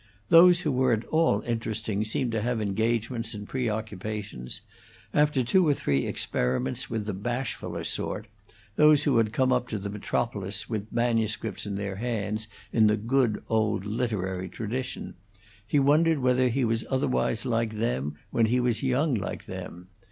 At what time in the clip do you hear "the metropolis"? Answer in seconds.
9.77-10.67